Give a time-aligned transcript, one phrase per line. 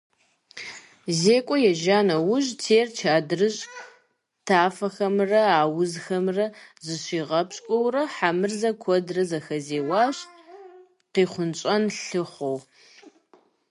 [1.19, 3.65] ЗекӀуэ ежьа нэужь, Тэрч адрыщӀ
[4.47, 6.45] тафэхэмрэ аузхэмрэ
[6.85, 10.17] зыщигъэпщкӀуурэ, Хьэмырзэ куэдрэ зэхэзеуащ,
[11.13, 12.57] къихъунщӀэн лъыхъуэу.